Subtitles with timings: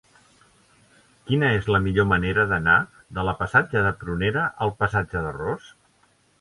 [1.27, 2.79] Quina és la millor manera d'anar
[3.19, 5.73] de la passatge de Prunera al passatge de Ros?